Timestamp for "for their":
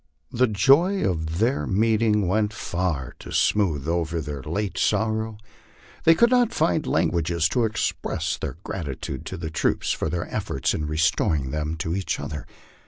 9.91-10.27